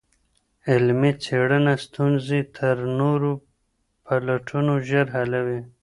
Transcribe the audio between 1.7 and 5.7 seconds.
ستونزي تر نورو پلټنو ژر حلوي.